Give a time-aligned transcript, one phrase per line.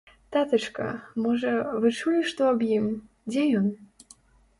[0.35, 0.85] Татачка,
[1.25, 1.51] можа,
[1.83, 2.87] вы чулі што аб ім,
[3.29, 3.67] дзе ён?